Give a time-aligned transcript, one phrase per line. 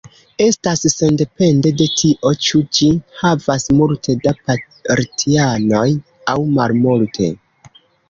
[0.43, 2.89] Estas sendepende de tio, ĉu ĝi
[3.21, 5.87] havas multe da partianoj
[6.37, 7.35] aŭ malmulte.